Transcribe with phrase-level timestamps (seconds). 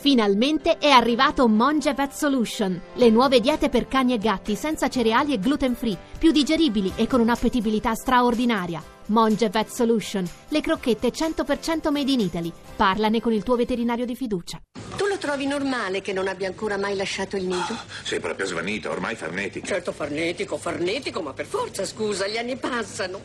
[0.00, 5.32] Finalmente è arrivato Monge Vet Solution, le nuove diete per cani e gatti senza cereali
[5.32, 8.80] e gluten free, più digeribili e con un'appetibilità straordinaria.
[9.06, 12.52] Monge Vet Solution, le crocchette 100% made in Italy.
[12.76, 14.60] Parlane con il tuo veterinario di fiducia.
[14.96, 17.76] Tu lo trovi normale che non abbia ancora mai lasciato il nido?
[18.04, 19.66] Sei proprio svanita, ormai farnetica.
[19.66, 23.20] Certo, farnetico, farnetico, ma per forza, scusa, gli anni passano.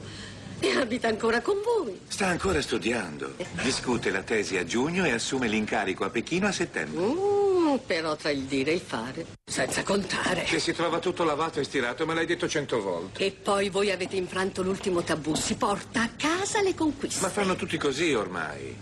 [0.64, 2.00] E abita ancora con voi.
[2.08, 3.36] Sta ancora studiando.
[3.62, 7.04] Discute la tesi a giugno e assume l'incarico a Pechino a settembre.
[7.04, 10.44] Mm, però tra il dire e il fare, senza contare.
[10.44, 13.26] Che si trova tutto lavato e stirato, me l'hai detto cento volte.
[13.26, 17.20] E poi voi avete infranto l'ultimo tabù, si porta a casa le conquiste.
[17.20, 18.74] Ma fanno tutti così ormai.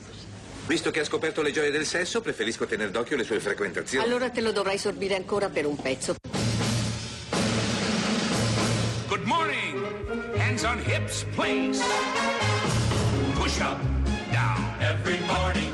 [0.68, 4.06] Visto che ha scoperto le gioie del sesso, preferisco tenere d'occhio le sue frequentazioni.
[4.06, 6.14] Allora te lo dovrai sorbire ancora per un pezzo.
[10.72, 11.82] On hips, please.
[13.36, 13.78] Push up,
[14.32, 14.60] down.
[14.80, 15.71] Every morning.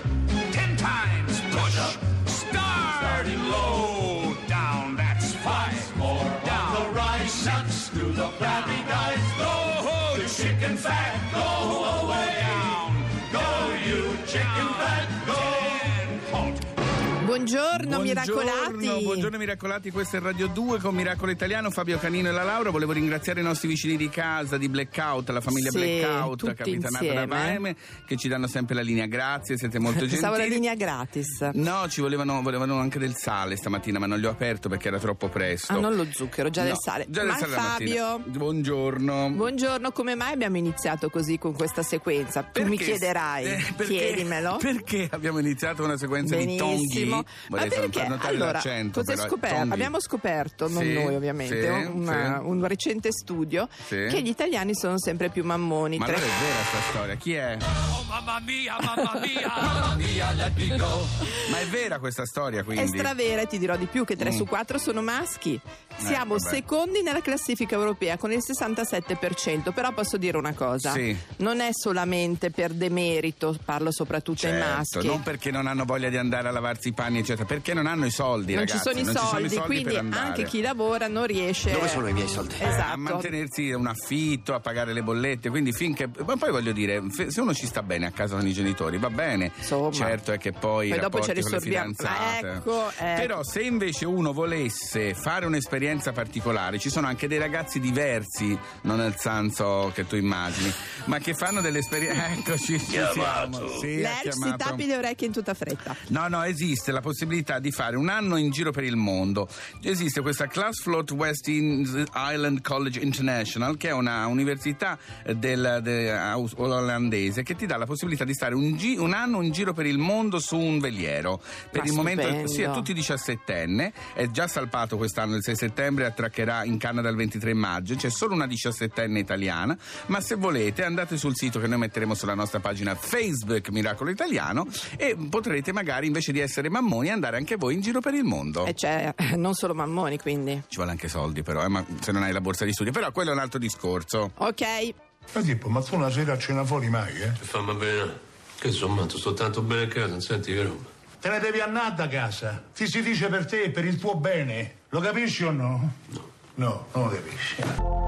[17.41, 19.04] Buongiorno, miracolati.
[19.04, 22.71] buongiorno miracolati, questo è Radio 2 con Miracolo Italiano, Fabio Canino e la Laura.
[22.71, 27.13] Volevo ringraziare i nostri vicini di casa di Blackout, la famiglia Sì, Blackout, capitanata insieme.
[27.13, 27.76] da Vaime,
[28.08, 29.05] che ci danno sempre la linea.
[29.05, 30.15] Grazie, siete molto gentili.
[30.20, 31.41] Pensavo la linea gratis.
[31.54, 34.98] No, ci volevano, volevano anche del sale stamattina, ma non li ho aperto perché era
[34.98, 35.74] troppo presto.
[35.74, 37.05] Ah, non lo zucchero, già No, del sale.
[37.08, 37.54] Già del Ma sale.
[37.54, 39.30] Fabio, Buongiorno.
[39.30, 42.41] buongiorno, come mai abbiamo iniziato così con questa sequenza?
[42.41, 44.58] Tu mi Perché- chiederai, eh, perché- chiedimelo.
[44.68, 47.10] Perché abbiamo iniziato una sequenza di Benissimo.
[47.21, 47.26] tonghi?
[47.50, 48.02] Ma Vorrei perché?
[48.02, 49.74] Allora, però, è scoperto?
[49.74, 52.46] abbiamo scoperto, non Sì, noi ovviamente, sì, una- sì.
[52.48, 54.08] un recente studio Sì.
[54.10, 55.98] che gli italiani sono sempre più mammoni.
[55.98, 57.16] Ma Tre- allora è vera sta storia?
[57.16, 57.58] Chi è?
[57.62, 59.48] Oh, mamma mia, mamma mia.
[59.55, 61.08] mamma mia, let me go.
[61.52, 62.88] Ma è vera questa storia È quindi?
[62.98, 64.36] stravera e ti dirò di più che 3 Mm.
[64.36, 65.59] su 4 sono maschi.
[65.98, 66.50] Siamo vabbè.
[66.56, 70.92] secondi nella classifica europea con il 67%, però posso dire una cosa.
[70.92, 71.16] Sì.
[71.38, 75.08] Non è solamente per demerito, parlo soprattutto ai Certo, maschi.
[75.08, 78.06] non perché non hanno voglia di andare a lavarsi i panni, eccetera, perché non hanno
[78.06, 78.78] i soldi, non ragazzi.
[78.90, 80.28] ci sono i soldi, per quindi andare.
[80.28, 82.56] anche chi lavora non riesce Dove sono i miei soldi?
[82.60, 82.98] Eh, a Esatto.
[82.98, 86.10] mantenersi un affitto, a pagare le bollette, quindi finché.
[86.26, 89.10] Ma poi voglio dire, se uno ci sta bene a casa con i genitori, va
[89.10, 89.52] bene.
[89.58, 89.92] Insomma.
[89.92, 90.88] Certo è che poi.
[90.88, 91.60] i Poi dopo sorbiamo.
[91.60, 92.48] fidanzate.
[92.48, 93.16] Ecco, ecco.
[93.22, 98.98] Però se invece uno volesse fare un'esperienza particolare, ci sono anche dei ragazzi diversi, non
[98.98, 100.72] nel senso che tu immagini,
[101.06, 102.06] ma che fanno delle esperienze.
[102.38, 103.68] Eccoci, ci siamo.
[103.80, 105.96] Sì, L'Elf si tappi le orecchie in tutta fretta.
[106.08, 109.47] No, no, esiste la possibilità di fare un anno in giro per il mondo.
[109.84, 116.12] Esiste questa Class Float West Island College International, che è una università eh, del, de-
[116.12, 119.74] aus- olandese che ti dà la possibilità di stare un, gi- un anno in giro
[119.74, 121.40] per il mondo su un veliero.
[121.69, 122.52] Per Ma il momento stupendo.
[122.52, 127.09] sì, a tutti 17enne, è già salpato quest'anno il 6 settembre e attraccherà in Canada
[127.09, 127.96] il 23 maggio.
[127.96, 132.34] C'è solo una 17enne italiana, ma se volete andate sul sito che noi metteremo sulla
[132.34, 134.66] nostra pagina Facebook Miracolo Italiano
[134.97, 138.66] e potrete magari invece di essere mammoni andare anche voi in giro per il mondo.
[138.66, 140.64] E c'è eh, non solo mammoni, quindi.
[140.68, 143.12] Ci vuole anche soldi però, eh, ma se non hai la borsa di studio, però
[143.12, 144.31] quello è un altro discorso.
[144.38, 144.94] Ok,
[145.34, 147.31] Ma tipo, ma tu una sera a cena fuori mai, eh?
[147.31, 148.25] Fammi bene.
[148.59, 150.96] Che insomma, tu sto tanto bene a casa, non senti che roba.
[151.20, 152.64] Te ne devi andare da casa.
[152.74, 154.75] Ti si dice per te, per il tuo bene.
[154.90, 155.92] Lo capisci o no?
[156.08, 156.36] No.
[156.56, 157.56] No, non lo capisci.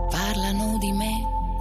[0.09, 1.11] Parlano di me,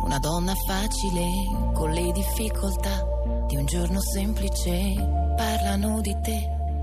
[0.05, 1.27] una donna facile,
[1.75, 3.05] con le difficoltà
[3.47, 4.95] di un giorno semplice.
[5.37, 6.58] Parlano di te,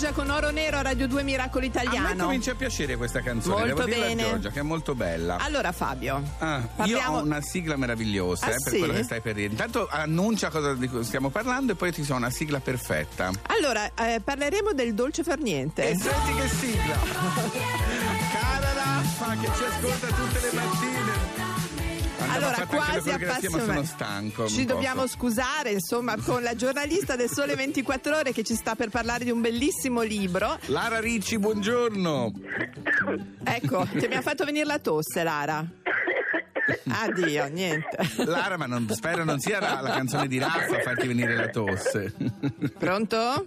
[0.00, 2.24] Giorgia con Oro Nero a Radio 2 Miracolo A me Italiano.
[2.24, 4.22] comincia a piacere questa canzone, Molto devo dirla a bene.
[4.30, 5.36] Giorgia, che è molto bella.
[5.36, 8.78] Allora Fabio, Ah, parliamo- Io ho una sigla meravigliosa Ah, eh, per sì?
[8.78, 9.48] quello che stai per dire.
[9.50, 13.30] Intanto annuncia cosa di cui stiamo parlando e poi ti sono una sigla perfetta.
[13.48, 15.90] allora eh, parleremo del dolce far niente.
[15.90, 16.96] E senti che sigla!
[18.32, 20.99] Cara Raffa che ci ascolta tutte le mattine.
[22.34, 23.86] Allora, quasi appassionati.
[23.86, 24.48] stanco.
[24.48, 28.88] Ci dobbiamo scusare, insomma, con la giornalista del Sole 24 Ore che ci sta per
[28.88, 30.58] parlare di un bellissimo libro.
[30.66, 32.32] Lara Ricci, buongiorno.
[33.44, 35.66] Ecco, ti abbiamo fatto venire la tosse, Lara.
[36.88, 37.96] Addio, niente.
[38.24, 41.48] Lara, ma non, spero non sia la, la canzone di Raffa a farti venire la
[41.48, 42.14] tosse.
[42.78, 43.46] Pronto?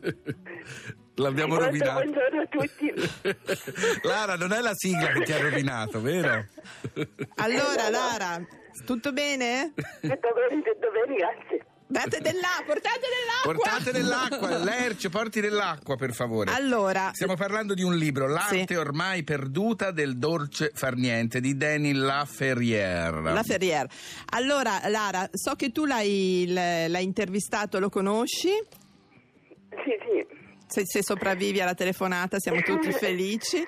[1.15, 2.01] L'abbiamo rovinato.
[2.01, 2.91] buongiorno a tutti.
[4.07, 6.45] Lara, non è la sigla che ti ha rovinato, vero?
[7.35, 8.41] Allora, Lara,
[8.85, 9.73] tutto bene?
[9.75, 11.65] Tutto bene, tutto bene, grazie.
[11.85, 13.53] Date dell'acqua, portate dell'acqua!
[13.53, 16.51] Portate dell'acqua, Lercio, porti dell'acqua per favore.
[16.51, 18.73] Allora, Stiamo parlando di un libro, L'arte Sì.
[18.73, 23.21] ormai perduta del dolce far niente di Denis Laferrière.
[23.21, 23.87] la Ferrier.
[24.31, 28.49] Allora, Lara, so che tu l'hai, l'hai intervistato, lo conosci?
[28.49, 30.41] Sì, sì.
[30.73, 33.65] Se, se sopravvivi alla telefonata siamo tutti felici.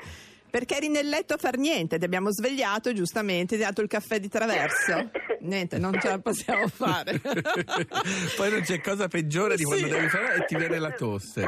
[0.49, 3.89] Perché eri nel letto a far niente, ti abbiamo svegliato giustamente ti ha dato il
[3.89, 5.09] caffè di traverso.
[5.45, 7.19] Niente, non ce la possiamo fare.
[8.35, 9.91] Poi non c'è cosa peggiore di quando Sì.
[9.91, 11.45] devi fare e ti viene la tosse.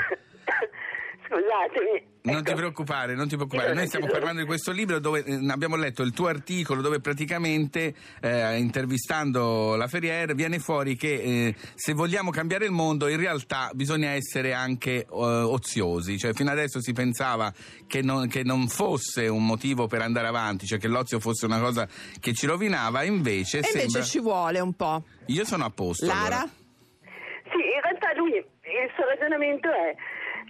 [1.28, 2.16] Scusatemi.
[2.28, 2.58] Non ti Ecco.
[2.60, 3.74] preoccupare, non ti preoccupare.
[3.74, 7.94] Noi stiamo parlando di questo libro dove eh, abbiamo letto il tuo articolo dove praticamente
[8.22, 13.70] eh, intervistando la Ferriere viene fuori che eh, se vogliamo cambiare il mondo in realtà
[13.74, 17.54] bisogna essere anche eh, oziosi, cioè fino adesso si pensava
[17.88, 21.60] che non, che non fosse un motivo per andare avanti, cioè che l'ozio fosse una
[21.60, 21.88] cosa
[22.20, 23.82] che ci rovinava, invece E sembra...
[23.84, 25.04] invece ci vuole un po'.
[25.28, 26.06] Io sono a posto.
[26.06, 26.40] Lara?
[26.40, 26.50] allora.
[27.50, 29.96] Sì, in realtà lui, il suo ragionamento è,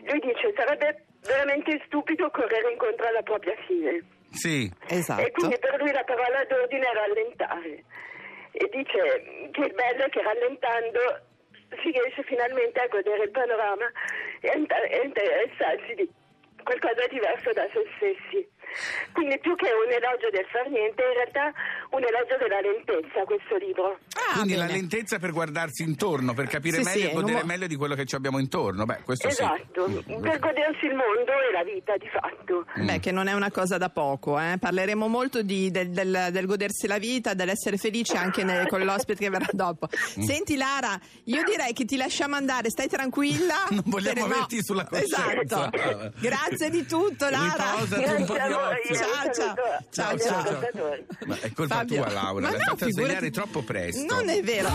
[0.09, 4.03] lui dice, sarebbe veramente stupido correre incontro alla propria fine.
[4.31, 4.69] Sì.
[4.87, 5.29] E Esatto.
[5.31, 7.83] quindi per lui la parola d'ordine è rallentare.
[8.51, 10.99] E dice che il bello è che rallentando
[11.81, 13.91] si riesce finalmente a godere il panorama
[14.41, 16.09] e a inter- e interessarsi di
[16.63, 18.47] qualcosa di diverso da se stessi.
[19.13, 21.53] Quindi più che un elogio del far niente, in realtà
[21.91, 23.99] un elogio della lentezza questo libro.
[24.29, 24.77] Ah, Quindi la bene.
[24.79, 27.95] lentezza per guardarsi intorno, per capire Sì, meglio sì, e godere mo- meglio di quello
[27.95, 28.85] che ci abbiamo intorno.
[28.85, 29.41] Beh, questo sì.
[29.41, 32.65] Esatto, per godersi il mondo e la vita di fatto.
[32.75, 34.57] Beh, che non è una cosa da poco, eh.
[34.59, 39.19] parleremo molto di- del, del- del godersi la vita, dell'essere felici anche nel- con l'ospite
[39.19, 39.87] che verrà dopo.
[40.19, 40.23] Mm.
[40.23, 43.55] Senti Lara, io direi che ti lasciamo andare, stai tranquilla.
[43.77, 44.33] Non vogliamo no.
[44.33, 45.41] averti sulla coscienza.
[45.41, 46.11] Esatto.
[46.19, 47.75] Grazie di tutto Lara.
[47.79, 48.35] Riposati un po'.
[48.35, 49.55] Ciao, ciao.
[49.89, 50.59] Ciao, ciao.
[51.25, 52.03] Ma è colpa Fabio.
[52.03, 54.15] tua, Laura, l'hai no, fatta svegliare troppo presto.
[54.17, 54.67] Non è vero.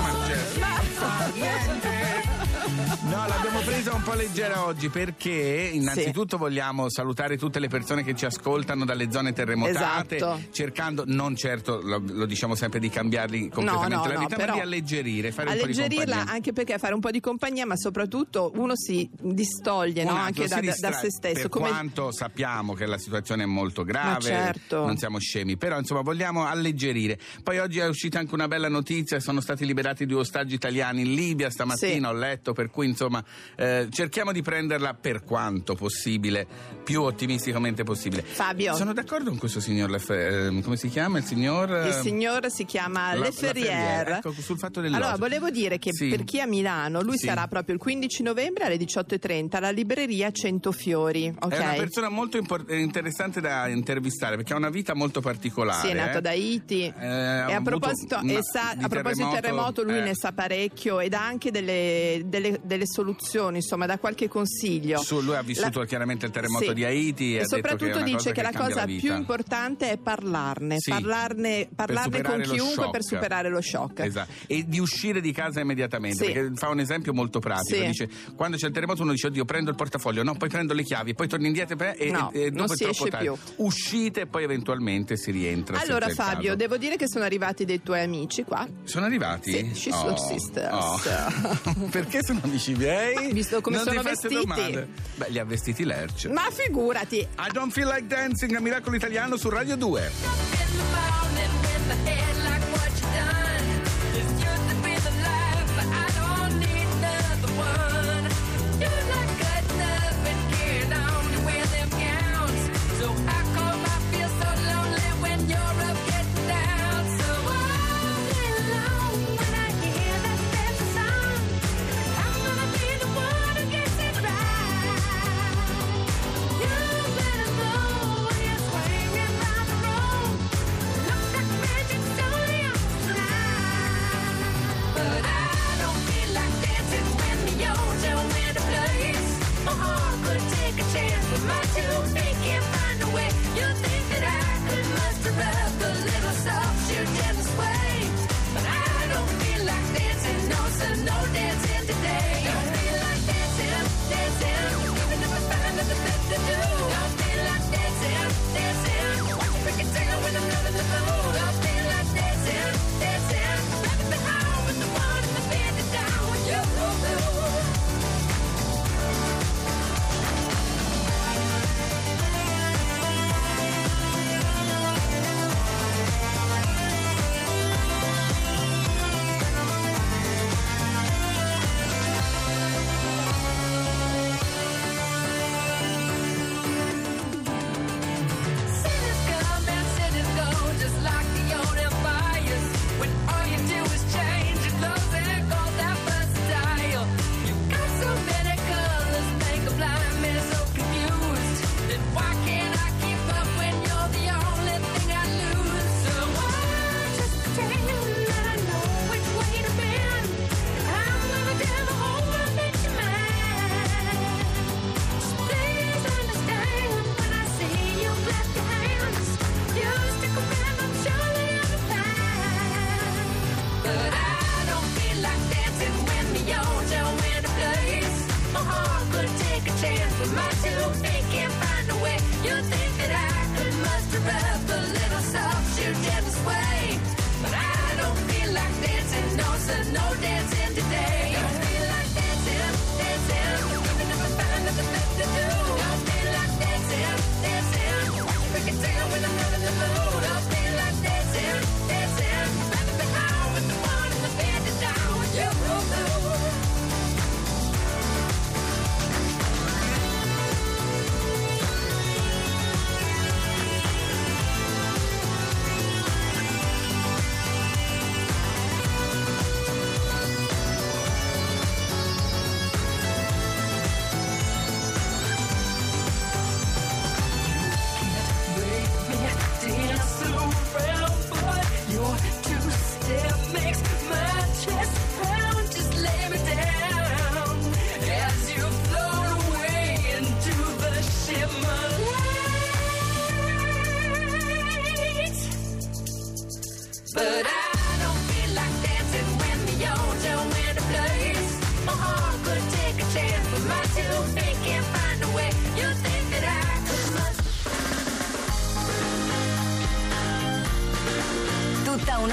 [2.65, 8.15] No, l'abbiamo presa un po' leggera oggi perché innanzitutto vogliamo salutare tutte le persone che
[8.15, 10.41] ci ascoltano dalle zone terremotate, Esatto.
[10.53, 14.53] cercando, non certo, lo, lo diciamo sempre, di cambiargli completamente no, la no, vita, però
[14.53, 17.67] ma di alleggerire, fare un po' di Alleggerirla anche perché fare un po' di compagnia,
[17.67, 20.13] ma soprattutto uno si distoglie no?
[20.13, 21.41] Un anche da, si da- se stesso.
[21.41, 24.87] Per Come- quanto sappiamo che la situazione è molto grave, certo.
[24.87, 27.19] non siamo scemi, però insomma vogliamo alleggerire.
[27.43, 31.15] Poi oggi è uscita anche una bella notizia, sono stati liberati due ostaggi italiani in
[31.15, 32.15] Libia stamattina, Sì.
[32.15, 33.23] ho letto, per cui insomma
[33.57, 36.47] eh, cerchiamo di prenderla per quanto possibile,
[36.85, 38.23] più ottimisticamente possibile.
[38.23, 38.75] Fabio.
[38.75, 41.19] Sono d'accordo con questo signor Lefer- eh, come si chiama?
[41.19, 41.71] Il signor...
[41.87, 43.67] Il signor si chiama La- Le Ferrier.
[43.67, 45.03] Laferriere, ecco, sul fatto dell'ocio.
[45.03, 46.09] Allora, volevo dire che Sì.
[46.09, 47.27] per chi è a Milano, lui Sì.
[47.27, 51.33] sarà proprio il 15 novembre alle 18.30 alla libreria Centofiori.
[51.41, 51.53] Ok?
[51.53, 55.87] È una persona molto impor- interessante da intervistare perché ha una vita molto particolare.
[55.87, 56.21] Sì, è nato eh.
[56.21, 56.83] da Haiti.
[56.85, 61.01] Eh, e a proposito, una- sa- a proposito di terremoto, lui eh, ne sa parecchio
[61.01, 64.99] ed ha anche delle, delle- delle soluzioni, insomma, da qualche consiglio.
[65.01, 66.75] su- lui ha vissuto La- chiaramente il terremoto Sì.
[66.75, 69.07] di Haiti e, E che soprattutto una dice cosa che, la cosa vita.
[69.07, 74.01] più importante è parlarne, Sì, parlarne, parlarne con chiunque per superare lo shock.
[74.01, 74.31] Esatto.
[74.47, 76.33] E di uscire di casa immediatamente, Sì.
[76.33, 77.81] perché fa un esempio molto pratico.
[77.85, 80.83] Dice: quando c'è il terremoto, uno dice: Oddio, prendo il portafoglio, no, poi prendo le
[80.83, 83.27] chiavi, poi torni indietro e, e- No, e non dopo si è troppo esce tardi.
[83.27, 83.65] più.
[83.65, 85.79] Uscite e poi eventualmente si rientra.
[85.81, 88.67] Allora Fabio, devo dire che sono arrivati dei tuoi amici qua.
[88.85, 89.53] Sono arrivati?
[89.75, 90.73] Sì, Sisters.
[90.73, 91.01] oh.
[91.91, 93.33] Perché sono amici miei?
[93.33, 94.35] Visto come non sono ti vestiti.
[94.35, 94.89] domande.
[95.17, 96.27] Beh, li ha vestiti Lerch.
[96.27, 100.11] Ma figurati, I don't feel like dancing a miracolo italiano su Radio 2.